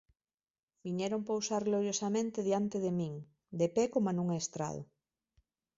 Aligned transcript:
Viñeron 0.85 1.21
pousar 1.29 1.61
gloriosamente 1.69 2.39
diante 2.47 2.77
de 2.85 2.91
min, 2.99 3.13
de 3.59 3.67
pé 3.75 3.83
coma 3.93 4.11
nun 4.13 4.29
estrado. 4.41 4.81